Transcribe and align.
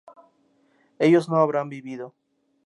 ellos 0.97 1.29
no 1.29 1.35
habrán 1.35 1.69
vivido 1.69 2.15